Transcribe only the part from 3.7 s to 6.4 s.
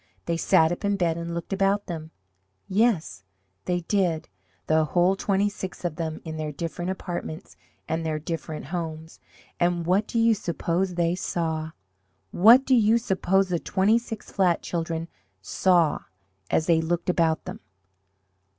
did, the whole twenty six of them in